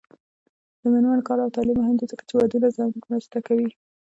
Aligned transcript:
د 0.79 0.81
میرمنو 0.93 1.27
کار 1.27 1.37
او 1.43 1.53
تعلیم 1.55 1.77
مهم 1.81 1.95
دی 1.97 2.05
ځکه 2.11 2.23
چې 2.27 2.33
ودونو 2.37 2.67
ځنډ 2.75 2.93
مرسته 3.11 3.37
ده 3.45 3.57